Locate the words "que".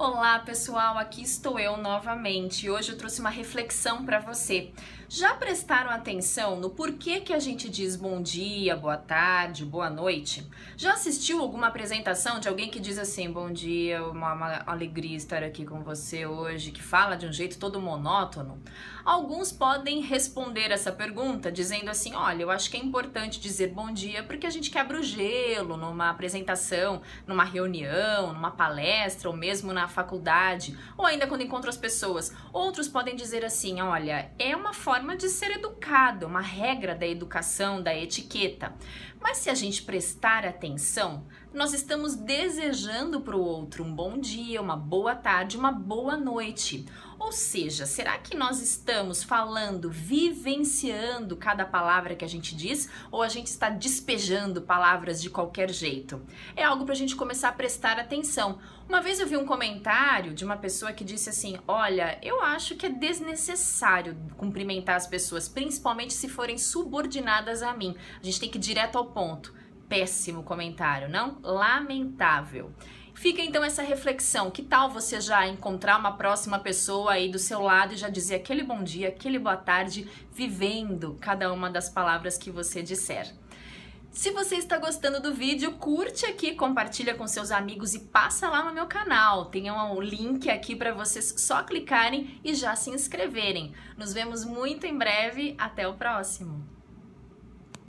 7.20-7.32, 12.70-12.78, 16.70-16.82, 22.70-22.76, 48.16-48.36, 52.14-52.24, 60.92-61.04, 62.74-62.86, 68.50-68.56, 74.50-74.62, 82.38-82.50